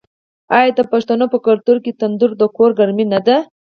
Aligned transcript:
آیا 0.57 0.71
د 0.77 0.81
پښتنو 0.91 1.25
په 1.33 1.37
کلتور 1.47 1.77
کې 1.83 1.97
تندور 1.99 2.31
د 2.37 2.43
کور 2.55 2.71
ګرمي 2.79 3.05
نه 3.13 3.19
ده؟ 3.27 3.37